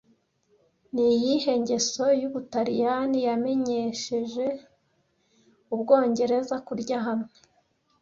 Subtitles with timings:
[0.93, 4.45] Ni iyihe ngeso y'Ubutaliyani yamenyesheje
[5.73, 7.31] Ubwongereza Kurya hamwe